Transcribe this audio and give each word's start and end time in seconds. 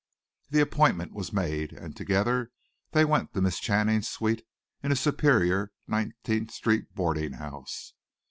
The 0.49 0.61
appointment 0.61 1.13
was 1.13 1.31
made 1.31 1.73
and 1.73 1.95
together 1.95 2.49
they 2.89 3.05
went 3.05 3.35
to 3.35 3.41
Miss 3.41 3.59
Channing's 3.59 4.07
suite 4.07 4.43
in 4.81 4.91
a 4.91 4.95
superior 4.95 5.73
Nineteenth 5.87 6.49
Street 6.49 6.95
boarding 6.95 7.33
house. 7.33 7.93